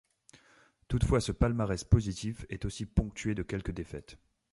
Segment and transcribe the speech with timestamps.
[0.87, 4.17] Toutefois, ce palmarès positif est aussi ponctué de quelques défaites.